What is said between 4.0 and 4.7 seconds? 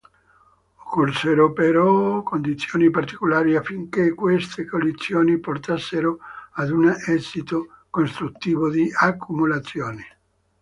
queste